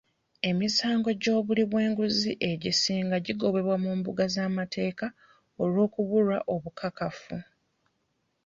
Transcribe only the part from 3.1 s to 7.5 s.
gigobebwa mu mbuga z'amateeka olw'okubulwa obukakafu.